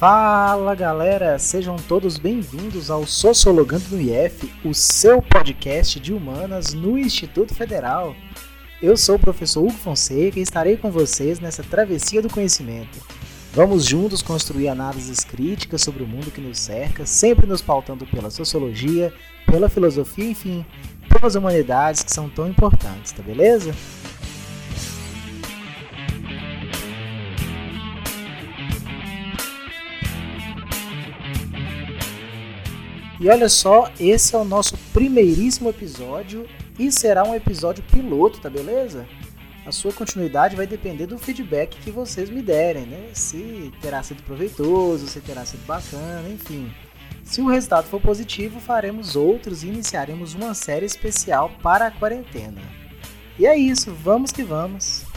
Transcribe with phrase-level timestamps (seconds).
[0.00, 6.96] Fala galera, sejam todos bem-vindos ao Sociologando no IF, o seu podcast de humanas no
[6.96, 8.16] Instituto Federal.
[8.80, 12.98] Eu sou o professor Hugo Fonseca e estarei com vocês nessa travessia do conhecimento.
[13.52, 18.30] Vamos juntos construir análises críticas sobre o mundo que nos cerca, sempre nos pautando pela
[18.30, 19.12] sociologia,
[19.44, 20.64] pela filosofia, enfim,
[21.10, 23.74] pelas humanidades que são tão importantes, tá beleza?
[33.20, 38.48] E olha só, esse é o nosso primeiríssimo episódio e será um episódio piloto, tá
[38.48, 39.06] beleza?
[39.66, 43.10] A sua continuidade vai depender do feedback que vocês me derem, né?
[43.12, 46.72] Se terá sido proveitoso, se terá sido bacana, enfim.
[47.22, 52.62] Se o resultado for positivo, faremos outros e iniciaremos uma série especial para a quarentena.
[53.38, 55.09] E é isso, vamos que vamos!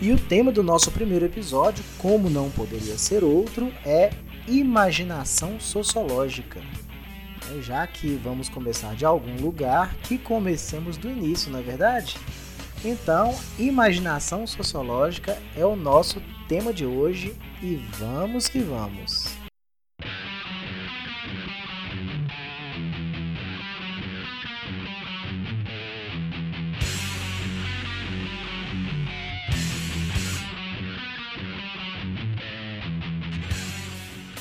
[0.00, 4.10] E o tema do nosso primeiro episódio, como não poderia ser outro, é
[4.46, 6.60] imaginação sociológica.
[7.50, 12.16] É, já que vamos começar de algum lugar, que comecemos do início, não é verdade?
[12.84, 19.37] Então, imaginação sociológica é o nosso tema de hoje e vamos que vamos!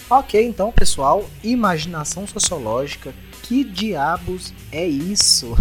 [0.09, 3.13] Ok, então pessoal, imaginação sociológica,
[3.43, 5.53] que diabos é isso?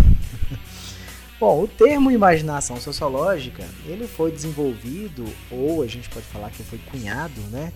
[1.40, 6.78] Bom, o termo imaginação sociológica, ele foi desenvolvido, ou a gente pode falar que foi
[6.78, 7.72] cunhado, né,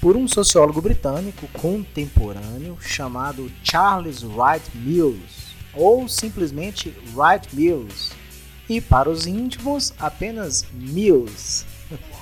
[0.00, 8.12] por um sociólogo britânico contemporâneo chamado Charles Wright Mills, ou simplesmente Wright Mills,
[8.70, 11.66] e para os íntimos apenas Mills.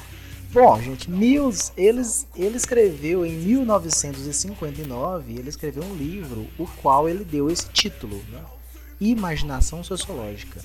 [0.54, 7.24] Bom, gente, Mills, eles, ele escreveu em 1959, ele escreveu um livro, o qual ele
[7.24, 8.40] deu esse título, né?
[9.00, 10.60] Imaginação Sociológica.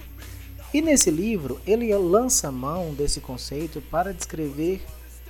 [0.71, 4.85] E nesse livro, ele lança mão desse conceito para descrever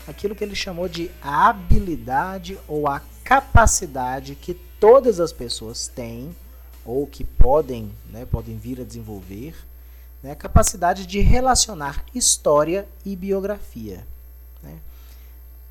[0.06, 6.36] aquilo que ele chamou de a habilidade ou a capacidade que todas as pessoas têm,
[6.84, 9.56] ou que podem, né, podem vir a desenvolver,
[10.22, 14.06] né, a capacidade de relacionar história e biografia.
[14.62, 14.80] Né?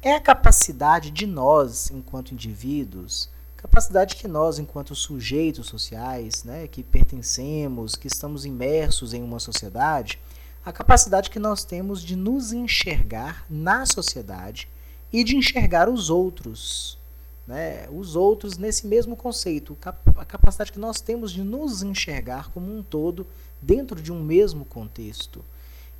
[0.00, 6.82] É a capacidade de nós, enquanto indivíduos, capacidade que nós, enquanto sujeitos sociais, né, que
[6.82, 10.20] pertencemos, que estamos imersos em uma sociedade,
[10.64, 14.68] a capacidade que nós temos de nos enxergar na sociedade
[15.12, 16.98] e de enxergar os outros,
[17.46, 22.72] né, os outros nesse mesmo conceito, a capacidade que nós temos de nos enxergar como
[22.72, 23.26] um todo
[23.60, 25.44] dentro de um mesmo contexto.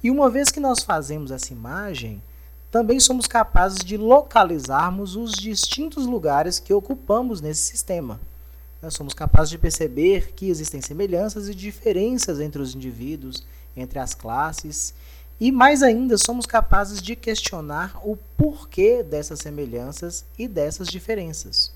[0.00, 2.22] E uma vez que nós fazemos essa imagem,
[2.70, 8.20] também somos capazes de localizarmos os distintos lugares que ocupamos nesse sistema.
[8.82, 13.44] Nós somos capazes de perceber que existem semelhanças e diferenças entre os indivíduos,
[13.76, 14.94] entre as classes,
[15.40, 21.72] e mais ainda, somos capazes de questionar o porquê dessas semelhanças e dessas diferenças.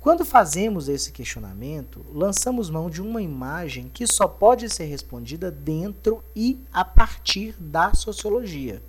[0.00, 6.22] Quando fazemos esse questionamento, lançamos mão de uma imagem que só pode ser respondida dentro
[6.34, 8.80] e a partir da sociologia.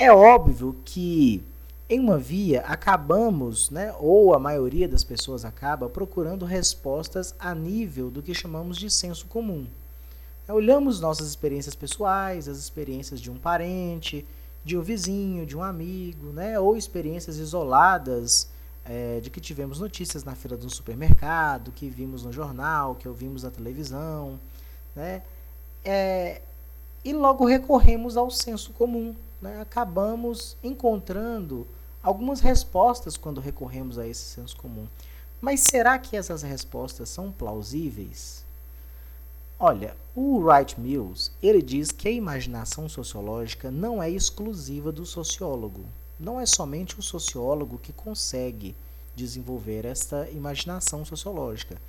[0.00, 1.42] É óbvio que
[1.88, 8.08] em uma via acabamos, né, ou a maioria das pessoas acaba procurando respostas a nível
[8.08, 9.66] do que chamamos de senso comum.
[10.46, 14.24] Olhamos nossas experiências pessoais, as experiências de um parente,
[14.64, 18.52] de um vizinho, de um amigo, né, ou experiências isoladas
[18.84, 23.42] é, de que tivemos notícias na fila do supermercado, que vimos no jornal, que ouvimos
[23.42, 24.38] na televisão,
[24.94, 25.22] né,
[25.84, 26.40] é,
[27.04, 31.66] e logo recorremos ao senso comum, né, acabamos encontrando
[32.02, 34.86] algumas respostas quando recorremos a esse senso comum.
[35.40, 38.44] Mas será que essas respostas são plausíveis?
[39.60, 45.84] Olha, o Wright Mills, ele diz que a imaginação sociológica não é exclusiva do sociólogo.
[46.18, 48.74] Não é somente o sociólogo que consegue
[49.14, 51.80] desenvolver esta imaginação sociológica.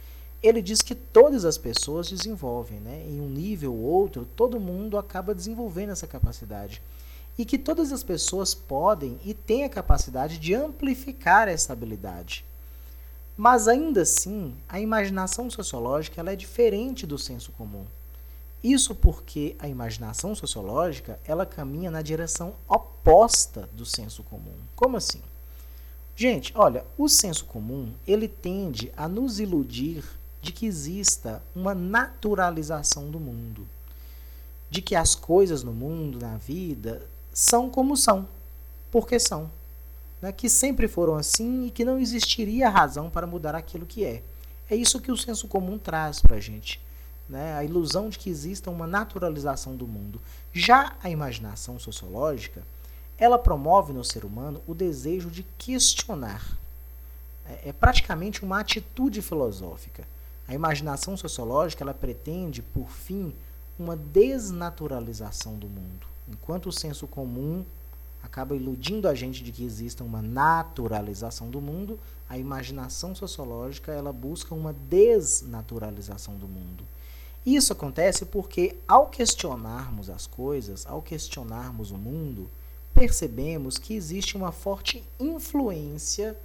[0.42, 3.04] Ele diz que todas as pessoas desenvolvem, né?
[3.07, 6.81] em um nível ou outro, todo mundo acaba desenvolvendo essa capacidade
[7.39, 12.44] e que todas as pessoas podem e têm a capacidade de amplificar essa habilidade.
[13.38, 17.86] Mas ainda assim, a imaginação sociológica ela é diferente do senso comum.
[18.62, 24.57] Isso porque a imaginação sociológica ela caminha na direção oposta do senso comum.
[24.75, 25.21] Como assim?
[26.18, 30.03] Gente, olha, o senso comum ele tende a nos iludir
[30.42, 33.65] de que exista uma naturalização do mundo,
[34.69, 37.07] de que as coisas no mundo, na vida,
[37.39, 38.27] são como são,
[38.91, 39.50] porque são,
[40.21, 40.30] né?
[40.30, 44.21] que sempre foram assim e que não existiria razão para mudar aquilo que é.
[44.69, 46.81] É isso que o senso comum traz para a gente.
[47.30, 47.53] Né?
[47.56, 50.21] A ilusão de que exista uma naturalização do mundo.
[50.51, 52.62] Já a imaginação sociológica,
[53.18, 56.59] ela promove no ser humano o desejo de questionar.
[57.45, 60.06] É, é praticamente uma atitude filosófica.
[60.45, 63.33] A imaginação sociológica ela pretende, por fim,
[63.77, 66.09] uma desnaturalização do mundo.
[66.30, 67.66] Enquanto o senso comum
[68.22, 74.14] acaba iludindo a gente de que exista uma naturalização do mundo, a imaginação sociológica ela
[74.14, 76.86] busca uma desnaturalização do mundo.
[77.46, 82.50] Isso acontece porque ao questionarmos as coisas, ao questionarmos o mundo,
[82.94, 86.38] percebemos que existe uma forte influência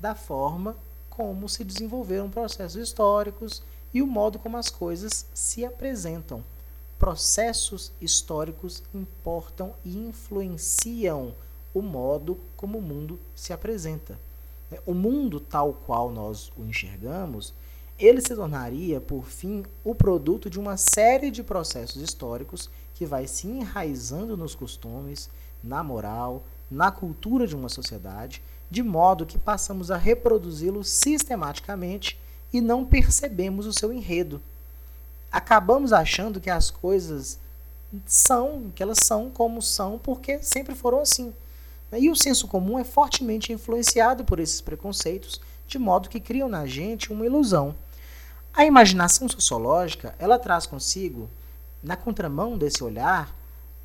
[0.00, 0.76] da forma
[1.10, 3.62] como se desenvolveram processos históricos
[3.92, 6.42] e o modo como as coisas se apresentam.
[6.98, 11.34] Processos históricos importam e influenciam
[11.72, 14.18] o modo como o mundo se apresenta.
[14.84, 17.54] O mundo tal qual nós o enxergamos,
[17.96, 23.28] ele se tornaria, por fim, o produto de uma série de processos históricos que vai
[23.28, 25.30] se enraizando nos costumes,
[25.62, 32.20] na moral, na cultura de uma sociedade, de modo que passamos a reproduzi-lo sistematicamente
[32.52, 34.42] e não percebemos o seu enredo.
[35.30, 37.38] Acabamos achando que as coisas
[38.06, 41.34] são, que elas são como são, porque sempre foram assim.
[41.92, 46.66] E o senso comum é fortemente influenciado por esses preconceitos, de modo que criam na
[46.66, 47.74] gente uma ilusão.
[48.52, 51.30] A imaginação sociológica, ela traz consigo,
[51.82, 53.34] na contramão desse olhar,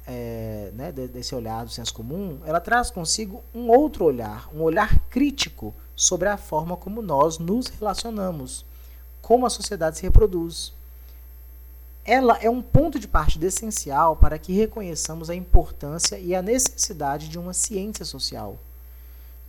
[0.05, 4.99] é, né, desse olhar do senso comum, ela traz consigo um outro olhar, um olhar
[5.09, 8.65] crítico sobre a forma como nós nos relacionamos,
[9.21, 10.73] como a sociedade se reproduz.
[12.05, 17.29] Ela é um ponto de partida essencial para que reconheçamos a importância e a necessidade
[17.29, 18.59] de uma ciência social,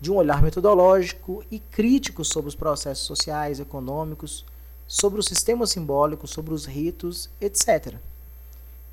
[0.01, 4.45] de um olhar metodológico e crítico sobre os processos sociais, econômicos,
[4.87, 7.97] sobre o sistema simbólico, sobre os ritos, etc.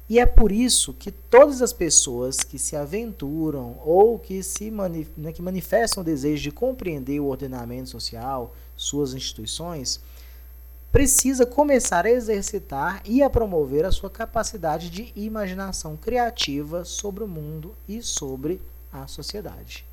[0.10, 5.10] E é por isso que todas as pessoas que se aventuram ou que, se manif
[5.16, 10.02] né, que manifestam o desejo de compreender o ordenamento social, suas instituições,
[10.91, 17.27] precisa começar a exercitar e a promover a sua capacidade de imaginação criativa sobre o
[17.27, 18.61] mundo e sobre
[18.91, 19.85] a sociedade.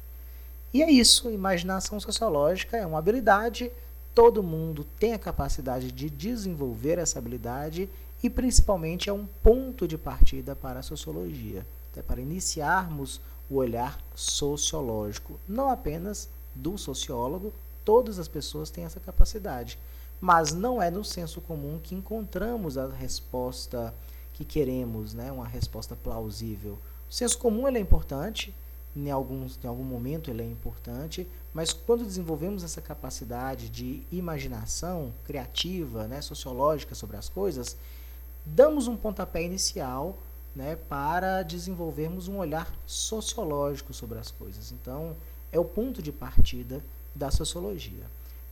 [0.74, 3.70] E é isso, imaginação sociológica é uma habilidade,
[4.12, 7.88] todo mundo tem a capacidade de desenvolver essa habilidade
[8.20, 13.98] e principalmente é um ponto de partida para a sociologia, até para iniciarmos o olhar
[14.14, 17.52] sociológico, não apenas do sociólogo,
[17.84, 19.78] todas as pessoas têm essa capacidade,
[20.20, 23.94] mas não é no senso comum que encontramos a resposta
[24.32, 26.78] que queremos, né, uma resposta plausível.
[27.08, 28.54] O senso comum ele é importante,
[28.94, 35.12] em, alguns, em algum momento ele é importante, mas quando desenvolvemos essa capacidade de imaginação
[35.24, 37.76] criativa, né, sociológica sobre as coisas,
[38.44, 40.18] damos um pontapé inicial
[40.54, 44.72] né, para desenvolvermos um olhar sociológico sobre as coisas.
[44.72, 45.16] Então,
[45.52, 46.84] é o ponto de partida
[47.14, 48.04] da sociologia.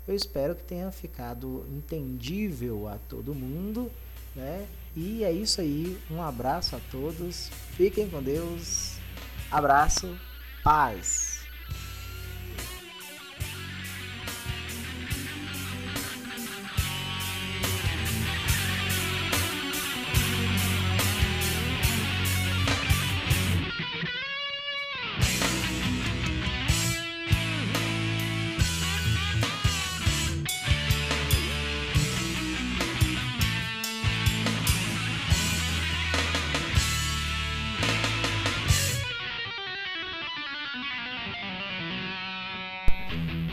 [0.07, 3.91] Eu espero que tenha ficado entendível a todo mundo.
[4.35, 4.67] Né?
[4.95, 5.99] E é isso aí.
[6.11, 7.49] Um abraço a todos.
[7.73, 8.99] Fiquem com Deus.
[9.51, 10.17] Abraço.
[10.63, 11.36] Paz.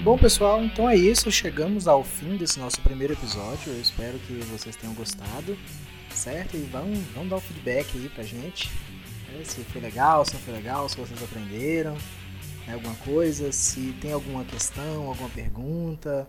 [0.03, 1.31] Bom, pessoal, então é isso.
[1.31, 3.71] Chegamos ao fim desse nosso primeiro episódio.
[3.71, 5.57] Eu espero que vocês tenham gostado,
[6.13, 6.57] certo?
[6.57, 8.69] E vão, vão dar o um feedback aí pra gente.
[9.31, 9.43] Né?
[9.45, 11.93] Se foi legal, se não foi legal, se vocês aprenderam
[12.67, 12.73] né?
[12.73, 16.27] alguma coisa, se tem alguma questão, alguma pergunta.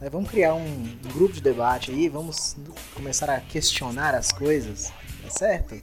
[0.00, 0.08] Né?
[0.10, 2.56] Vamos criar um, grupo de debate aí, vamos
[2.94, 5.80] começar a questionar as coisas, tá certo?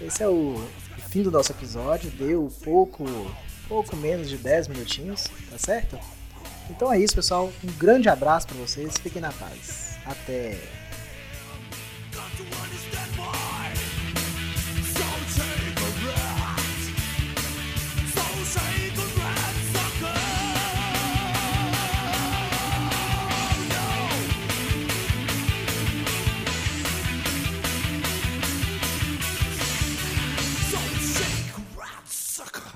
[0.00, 2.10] Esse é o, o fim do nosso episódio.
[2.12, 3.04] Deu pouco,
[3.68, 5.98] pouco menos de 10 minutinhos, tá certo?
[6.70, 7.52] Então é isso, pessoal.
[7.62, 8.96] Um grande abraço para vocês.
[8.98, 9.98] Fiquem na paz.
[10.06, 10.56] Até.